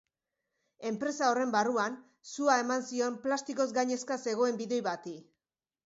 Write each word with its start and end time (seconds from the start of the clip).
Enpresa 0.91 1.27
horren 1.33 1.53
barruan, 1.57 1.99
sua 2.31 2.57
eman 2.65 2.89
zion 2.89 3.21
plastikoz 3.27 3.71
gainezka 3.79 4.23
zegoen 4.29 4.63
bidoi 4.65 4.85
bati. 4.93 5.19